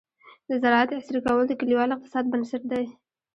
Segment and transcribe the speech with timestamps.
[0.47, 2.85] د زراعت عصري کول د کليوال اقتصاد بنسټ دی.